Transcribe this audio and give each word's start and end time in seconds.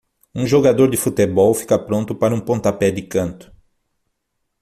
Um 0.33 0.47
jogador 0.47 0.89
de 0.89 0.97
futebol 0.97 1.53
fica 1.53 1.77
pronto 1.77 2.15
para 2.15 2.33
um 2.33 2.39
pontapé 2.39 2.89
de 2.91 3.03
canto. 3.03 3.53